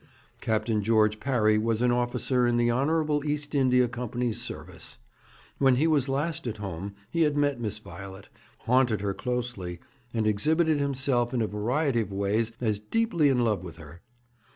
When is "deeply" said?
12.79-13.29